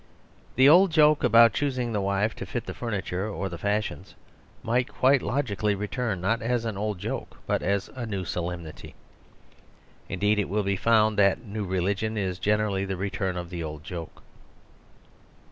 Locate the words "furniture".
2.73-3.29